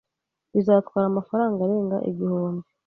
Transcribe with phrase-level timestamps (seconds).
[0.53, 2.67] Bizatwara amafaranga arenga igihumbi.